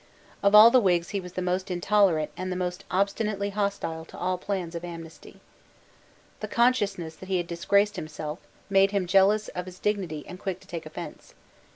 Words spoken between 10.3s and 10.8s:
quick to